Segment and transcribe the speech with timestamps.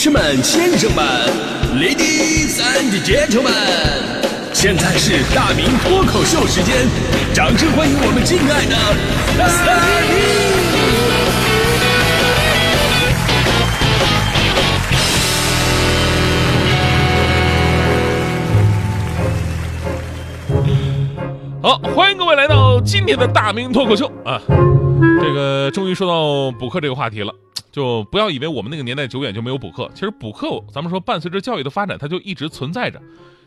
[0.00, 1.04] 士们、先生们
[1.74, 3.50] ，Ladies and Gentlemen，
[4.52, 6.86] 现在是大明脱口秀时间，
[7.34, 8.76] 掌声欢迎我们敬爱的
[9.66, 9.74] 大
[10.06, 10.16] 明！
[21.60, 24.40] 好，欢迎各位来到今天的大明脱口秀啊！
[25.20, 27.34] 这个终于说到补课这个话题了，
[27.70, 29.90] 就不要以为我们那个年代久远就没有补课。
[29.94, 33.00] 其实补课，咱们说伴随着教育的发展，它就一直存在着。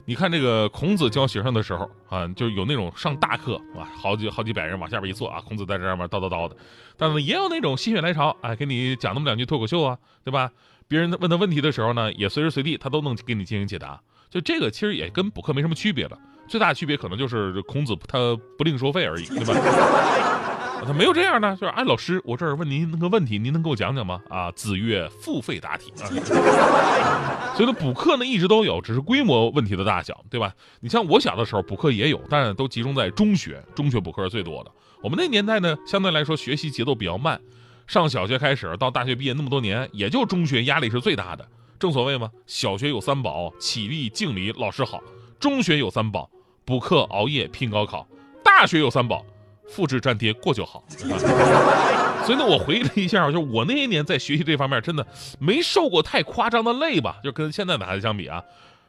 [0.05, 6.55] 你看这个孔子教学生的时候啊，就有那种上大课啊，好几好几百人往下边一坐啊，孔子在这上面叨叨叨的。
[6.97, 10.51] 但是也有那种心血来潮，哎，给你讲那么两句脱口秀啊，对吧？
[10.87, 14.01] 别人问他问题的时候呢，也随时随地他都能给你进行解答。
[14.29, 16.17] 就这个其实也跟补课没什么区别了。
[16.47, 20.50] 最大的区别可能就是孔子他不另收费而已，对吧？
[20.85, 24.21] 他没有这样的，就是哎，老师，我这儿问您那个问题，您能给我讲讲吗？
[24.29, 25.93] 啊，子曰：付费答题。
[26.01, 26.09] 啊。
[27.55, 30.53] 所以呢，补课呢一直都有，只是规模问题的大小，对吧？
[30.79, 34.71] 你像我小的时候补课也有，但是都集中在中学，中学补课是最多的。
[35.01, 37.39] 我们那年代呢，相对来说学习节奏比较慢，
[37.87, 41.47] 上小学开始到大学毕业那么多年，也就中学压力是最大的。
[41.77, 44.99] 正所谓嘛，小学有三宝：起立、敬礼、老师好；
[45.39, 46.29] 中学有三宝。
[46.63, 48.07] 补课熬夜拼高考，
[48.43, 49.25] 大学有三宝，
[49.71, 50.83] 复制粘贴过就好。
[52.23, 55.05] 所以呢，我回忆了一下，就是我那些年在学习这方面，真的
[55.39, 57.17] 没受过太夸张的累吧？
[57.23, 58.43] 就跟现在的孩子相比啊，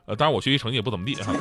[0.04, 1.32] 呃，当然我学习成绩也不怎么地哈。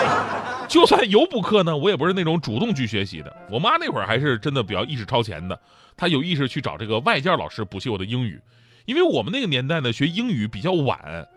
[0.66, 3.36] 就算有补课呢，我也不是那种主动去学习的。
[3.50, 5.60] 我妈那会儿还是真的比较意识超前的，
[5.96, 8.40] 她有意识去找这个外教老师补习我的英语，
[8.86, 11.28] 因为我们那个年代呢，学英语比较晚。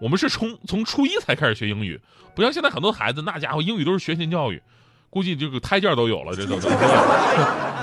[0.00, 2.00] 我们是从从初一才开始学英语，
[2.34, 4.60] 不像现在很多孩子，那家伙英语都是学前教育，
[5.10, 6.56] 估计这个胎教都有了，这 都。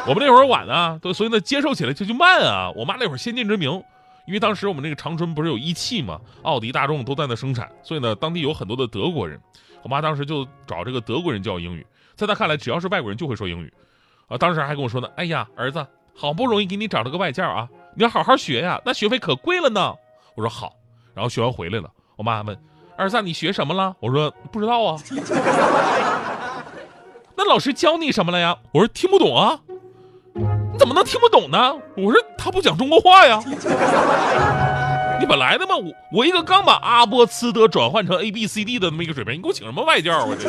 [0.08, 2.72] 我们那会儿晚啊，都所以呢接受起来就就慢啊。
[2.76, 3.70] 我妈那会儿先见之明，
[4.26, 9.38] 因为当时我们那个长春不是有一汽嘛，奥迪、大众都在那生产，所以呢当地有很多的德国人。
[9.84, 13.74] 我妈当时就找这个德国人教英语，在她看来，只要是外国人就会说英语，
[14.28, 15.86] 啊，当时还跟我说呢，哎呀，儿子，
[16.16, 19.94] 好不容易给你找了个外教啊，你要好好学呀，那学费可贵了呢。
[20.36, 20.74] 我说好，
[21.14, 21.90] 然后学完回来了。
[22.16, 22.58] 我妈问
[22.98, 24.98] ：“儿子，你学什么了？”我说：“不知道啊。”
[27.38, 28.58] 那老师教你什么了呀？
[28.74, 29.60] 我说：“听不懂啊。”
[30.34, 31.76] 你怎么能听不懂呢？
[31.96, 33.40] 我说：“他不讲中国话呀。”
[35.20, 40.28] 你本来的嘛，我我一个刚把阿波茨德转换成 A B C D 的那么一个水平，你给我请什么外教啊？
[40.40, 40.48] 这，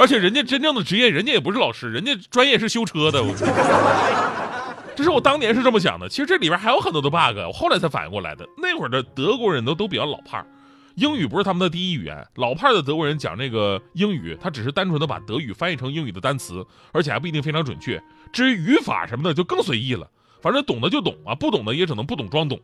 [0.00, 3.20] 而且人家真正的职业，人家也不是老师，人家专业是修车的。
[4.94, 8.46] 这是我当年是这么想的，其实这里边还有很多的 bug，我后来才反应过来的。
[8.56, 10.44] 那会儿的德国人都都比较老派，
[10.96, 12.26] 英语不是他们的第一语言。
[12.36, 18.02] 老派的德国人讲这个英语，他只是单纯的把德语翻译成英语的单词，而且还不一定非常准确。
[18.32, 20.08] 至于语法什么的，就更随意了，
[20.40, 22.60] 反正懂的就懂啊，不懂的也只能不懂装懂。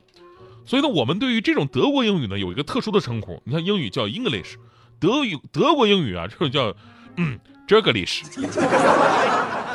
[0.67, 3.43] 所以呢，我们对于这种德国英语呢，有一个特殊的称呼。
[3.45, 4.57] 你看英语叫 English，
[5.01, 6.75] 德语德国英语啊，这种叫
[7.17, 8.47] 嗯 j e r g l i s h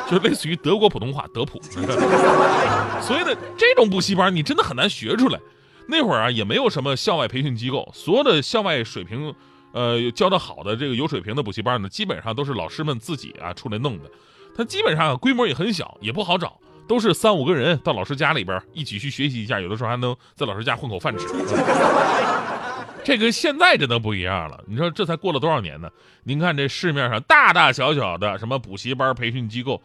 [0.08, 1.60] 就类似于德国普通话德普，
[3.00, 5.40] 所以呢，这种补习班你真的很难学出来。
[5.88, 9.34] 那会儿啊，也没有什么校外培训机构，所有的校外水平，
[9.72, 14.10] 呃，教的好的这个有水平的补习班呢，基本上都是老师们自己啊出来弄的。
[14.56, 21.26] 它基本上规模也很小，也不好找，都是三五个人到老师家里边一起去学习一下，有的时候还能在老师家混口饭吃。
[23.04, 24.64] 这跟现在真的不一样了。
[24.66, 25.90] 你说这才过了多少年呢？
[26.22, 29.82] 您看这市面上大大小小的什么补习班、培训机构，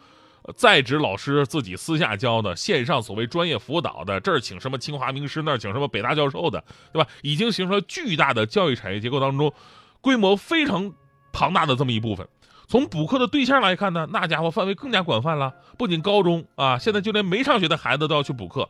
[0.55, 7.09] 在职老师自己私下教的，线上所谓专业辅导的，这儿请什么清华名师，那儿请什么北大教授的，对吧？
[7.21, 9.53] 已经形成了巨大的教育产业结构当中
[10.01, 10.91] 规模非常
[11.31, 12.27] 庞大的这么一部分。
[12.67, 18.69] 从补课的对象来看呢，那家伙范围更加广泛了，不仅高中啊，现在就连没上学的孩子都要去补课。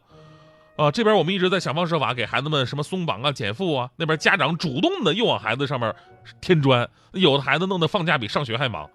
[0.78, 5.94] 啊，这边我们一直在想方设法给孩子们什么松绑啊、减负啊，那边家长主动的又往孩子上面
[6.40, 8.90] 添砖，有的孩子弄得放假比上学还忙。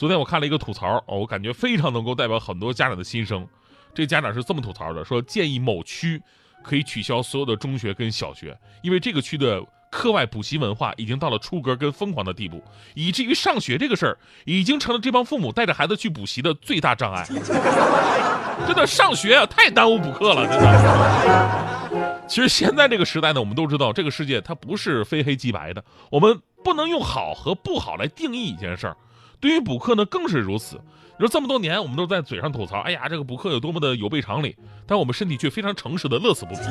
[0.00, 3.46] 昨天我看了一个吐槽，哦，我感觉非常能够代表很多家长的心声。
[3.92, 6.18] 这家长是这么吐槽的，说建议某区
[6.64, 9.62] 可以取消所有的中学跟小学，因为这个区的。
[9.92, 12.62] 课外补习文化已经到了出格跟疯狂的地步，
[12.94, 17.24] 以至于上学这个事儿已经成了这帮父母带着孩子去补习的最大障碍。
[17.24, 22.24] 真的，上学啊太耽误补课了，真的。
[22.28, 28.96] 其实现在这个时代呢，我们都知道这个世界它不是非黑即白的，我们不能用好和不好来定义一件事儿。
[29.40, 30.76] 对于补课呢，更是如此。
[31.18, 34.56] 你说这么多年，我们都在嘴上吐槽，哎呀，这个补课有多么的有悖常理，
[34.86, 36.62] 但我们身体却非常诚实的乐此不疲。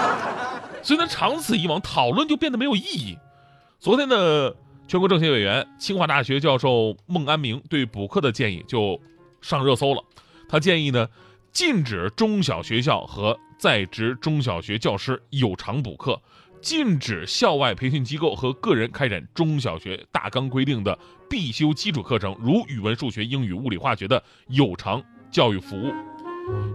[0.82, 3.18] 所以呢，长此以往，讨论就变得没有意义。
[3.78, 4.56] 昨天的
[4.88, 9.00] 全国政协委员、清华大学教授孟安明对补课的建议就
[9.40, 10.02] 上热搜了。
[10.48, 11.08] 他建议呢，
[11.52, 16.20] 禁止中小学校和在职中小学教师有偿补课，
[16.60, 20.98] 禁止校外培训机构和个人开展中小学大纲规定的
[21.28, 25.92] 必修基础课程，如语文、数学、英语、物理、化学的有偿教育服务。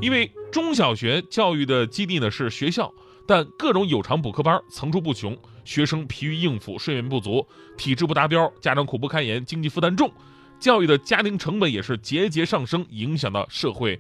[0.02, 2.92] 因为中小学教育的基地呢是学校，
[3.28, 7.46] 但各种有偿补课班层出不穷，学生疲于应付，睡眠不足，
[7.78, 10.12] 体质不达标，家长苦不堪言，经济负担重，
[10.60, 14.00] 教育的家庭成本也是节节上升，影响到社会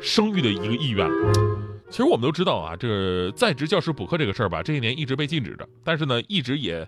[0.00, 1.08] 生育的一个意愿。
[1.94, 6.84] 其实我们都知道啊，这在职教师补课这个事儿吧，这些年一直被禁止着，但是呢，一直也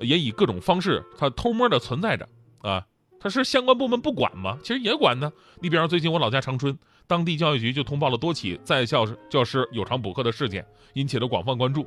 [0.00, 2.28] 也以各种方式，它偷摸的存在着
[2.60, 2.86] 啊。
[3.18, 4.58] 它是相关部门不管吗？
[4.62, 5.32] 其实也管呢。
[5.62, 11.86] 你比方最近我老家长春，当地教育局就通报了多起在校教师有偿补课的事件，引起了广泛关注。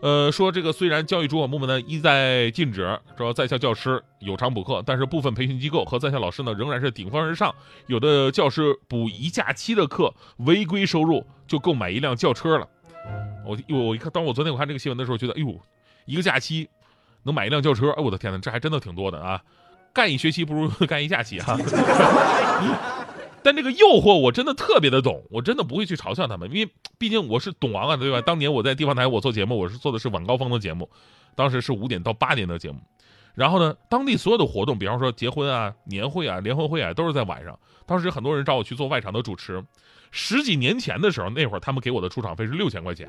[0.00, 7.54] 呃，说这个虽然教育主管部门呢一再禁止说在校教师有偿补课，但是部分培训机构和在校老师呢仍然是顶风而上，
[7.86, 12.68] 有的教师补一假期的课，违规收入就购买一辆轿车了。
[13.44, 15.58] 我我一看，当我昨天我看这个新闻的时候，觉得哎呦，
[16.04, 16.68] 一个假期
[17.22, 19.40] 能买一辆轿车，哎我的天哪，这还真的挺多的啊！
[19.92, 21.56] 干一学期不如 干一假期哈，
[23.46, 28.20] 但这个诱惑我真的特别的懂，我真的不会去嘲笑他们，因为毕竟我是懂王啊，对吧？
[28.20, 30.90] 当年我在地方台我做节目，我是做的是晚高峰的节目，
[31.36, 32.80] 当时是五点到八点的节目，
[33.36, 37.56] 然后呢，当地所有的活动，比方说结婚啊、年会啊、联欢会啊，都是在晚上。
[37.86, 39.64] 当时很多人找我去做外场的主持，
[40.10, 43.08] 十几年前的时候，那会儿他们给我的出场费是六千块钱。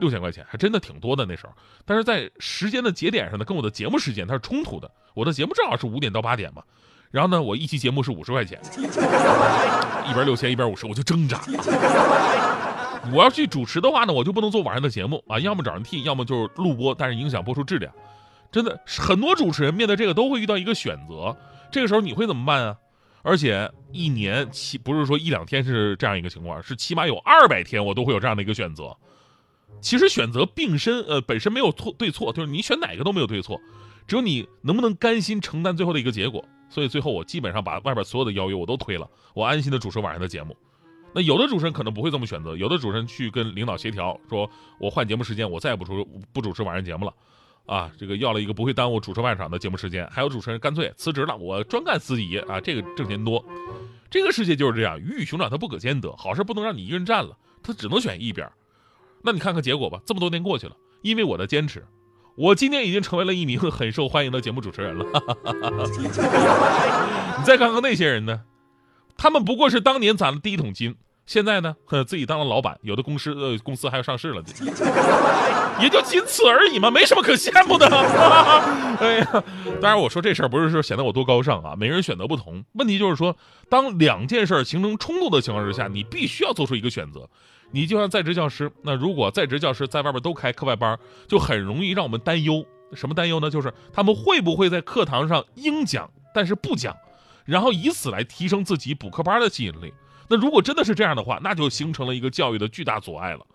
[0.00, 1.52] 六千块钱还真的挺多的那时候，
[1.84, 4.90] 但是在时间的节点上呢，跟我的节目时间它是冲突的。
[5.14, 6.60] 我的节目正好是五点到八点嘛，
[7.10, 8.60] 然后呢，我一期节目是五十块钱，
[10.08, 11.40] 一边六千一边五十，我就挣扎。
[13.12, 17.92] 我要去主持的话呢，我就不能做晚上的节目啊，要么找人替，要么就是录播，但是影响播出质量。
[18.52, 21.36] 真的，很多主持人面对这个都会遇到一个选择，
[21.72, 22.76] 这个时候你会怎么办啊？
[23.22, 28.96] 而且一年起不是说一两天是这样一个情况，是起码有二百天我都会有这样的一个选择。
[29.80, 33.60] 其实选择并身，呃，本身没有错对错，就是你选哪个都没有对错，
[34.06, 36.44] 只有你能不能甘心承担最后的一个结果。
[36.70, 40.56] 所以最后我基本上把外边所有的邀约我都推了，我安心的主持晚上的节目。
[41.12, 47.12] 那有的主持人可能不会这么选择，有的主持人去跟领导协调，说我换节目时间，我再也不出不主持晚上节目了，
[47.66, 50.08] 啊，这个要了一个不会耽误主持晚场的节目时间。
[50.08, 53.44] 还有主持人干脆辞职了，我专干司仪啊，这个挣钱多。
[54.08, 58.48] 这个世界就是这样，鱼与熊掌它不可兼得，好事不能让你一个人占了，他只能选一边。
[59.22, 61.84] 那你看看结果吧，这么多年过去了，因为我的坚持，
[62.36, 65.04] 我今天已经成为了一名很受欢迎的节目主持人了。
[67.38, 68.40] 你再看看那些人呢，
[69.16, 70.96] 他们不过是当年攒了第一桶金，
[71.26, 71.74] 现在呢，
[72.06, 74.42] 自己当了老板，有的公司呃公司还要上市了，
[75.80, 77.86] 也就仅此而已嘛，没什么可羡慕的。
[79.00, 79.44] 哎呀，
[79.80, 83.36] 当然我说这事儿不是说显得我多高尚啊，每个人选择不同，问题就是说，
[83.68, 87.28] 当两件事形成冲突的情况之下，你必须要做出一个选择。
[87.72, 92.64] 你就像在职教师，那如果在职教师在外边都开课外班，就很容易让我们担忧。
[92.94, 93.48] 什么担忧呢？
[93.48, 96.96] 就是他们会不会在课堂上应讲，但是不讲，
[97.44, 99.92] 然后以此来提升自己补课班的吸引力。
[100.28, 103.46] 那如果真的是这样的话，那就形成了一个教育的巨大阻碍了。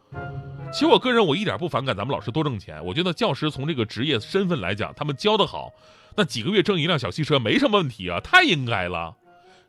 [0.71, 5.69] 其实我个人我一点不反感咱们老师多挣钱，我觉得教师从这个职业身份来讲，他们教得好，
[6.15, 9.13] 那几个月挣一辆小汽车没什么问题啊，太应该了。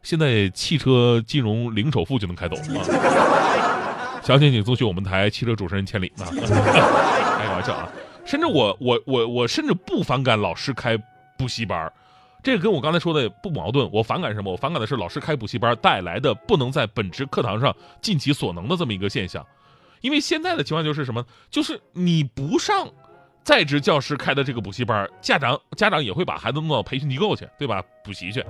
[0.03, 3.73] 现在汽车金融零首付就能开走啊。
[4.27, 7.89] 详情请咨询我们台汽车主持人千里啊， 开个玩笑啊！
[8.25, 10.99] 甚至我我我我甚至不反感老师开
[11.39, 11.93] 补习班
[12.43, 13.89] 这个跟我刚才说的不矛盾。
[13.93, 14.51] 我反感什么？
[14.51, 19.47] 我反感的是老师开补习班带来的不能在本职课堂上尽其所能的这么一个现象。
[20.01, 21.25] 因为现在的情况就是什么？
[21.49, 22.89] 就是你不上
[23.45, 27.81] 在职教师开的这个补习班家长家长也会把孩子弄到培训机构去，对吧？
[28.03, 28.45] 补习去。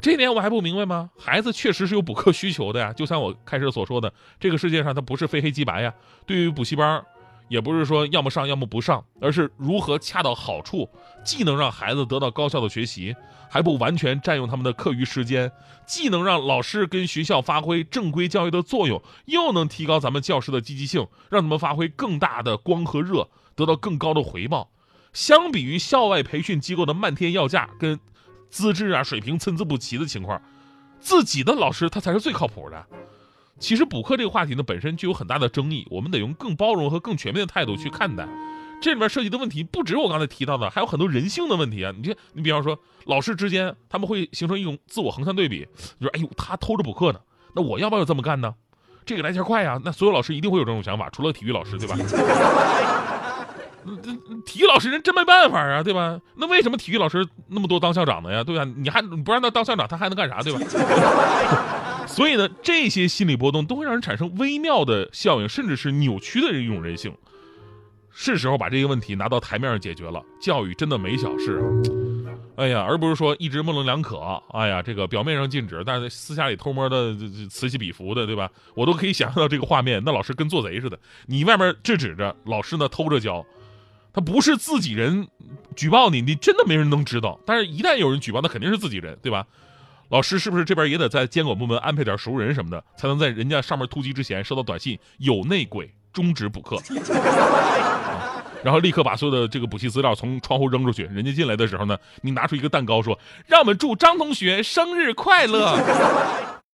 [0.00, 1.10] 这点我还不明白吗？
[1.18, 5.92] 孩子确实是有补课需求的呀，就像我开始所说的，这个世界上它不是非黑即白呀。
[6.26, 7.04] 对于补习班，
[7.48, 10.88] 也不是说要么上要么不上，而是如何恰到好处，
[11.24, 13.14] 既能让孩子得到高效的学习，
[13.50, 15.50] 还不完全占用他们的课余时间，
[15.86, 24.70] 既能让老师跟学校发挥正规教育的作用，又能提高咱们教师的积极性，让他们发挥更大的光和热，得到更高的回报。
[25.12, 28.00] 相比于校外培训机构的漫天要价跟。
[28.50, 30.40] 资质啊，水平参差不齐的情况，
[30.98, 32.84] 自己的老师他才是最靠谱的。
[33.58, 38.26] 其实补课这个话题呢，本身就有很大的争议，我们得用更包容和更全面的态度去看待。
[38.82, 41.92] 这里面涉及的问题不止我刚才提到的，还有很多人性的问题啊。
[41.94, 45.68] 你这你比方说，老师之间他们会形成一种自我横向对比，
[46.00, 47.20] 就说：“哎呦，他偷着补课呢，
[47.54, 48.54] 那我要不要这么干呢？
[49.04, 51.96] 这个来钱快呀。”那所有老师一定会有这种想法，除了体育老师，对吧？
[54.44, 56.20] 体育老师人真没办法啊，对吧？
[56.36, 58.44] 那为什么体育老师那么多当校长的呀？
[58.44, 58.64] 对吧？
[58.76, 60.42] 你还不让他当校长，他还能干啥？
[60.42, 60.60] 对吧？
[62.06, 67.14] 所以呢，这些心理波动都会让人产生微妙的效应，甚至是扭曲的一种人性。
[68.12, 70.20] 是时候把这个问题拿到台面上解决了。
[70.42, 71.62] 教育真的没小事，
[72.56, 74.18] 哎呀，而不是说一直模棱两可。
[74.50, 77.14] 哎呀，这个表面上禁止，但是私下里偷摸的
[77.48, 78.50] 此起彼伏的，对吧？
[78.74, 80.98] 我都可以想象到这个画面，那老师跟做贼似的。
[81.26, 83.46] 你外面制止着，老师呢偷着教，
[84.12, 85.28] 他不是自己人
[85.76, 87.38] 举报你，你真的没人能知道。
[87.46, 89.46] 但是，一旦有人举报，那肯定是自己人，对吧？
[90.08, 96.76] 老师是不是这边也得在监管部门安排点熟人什么的，才能在人家上面突击之前收到短信有内鬼，终止补课，
[98.64, 101.04] 然后立刻把所有的这个补习资料从窗户扔出去。
[101.04, 105.78] 人家进来的时候呢，你拿出一个蛋糕说：“让我们祝张同学生日快乐。”